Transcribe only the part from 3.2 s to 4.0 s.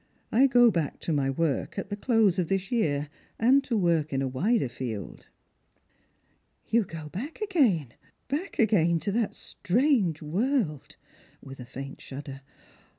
and to